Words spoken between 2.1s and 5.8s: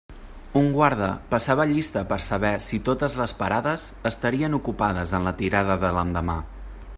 per a saber si totes les parades estarien ocupades en la tirada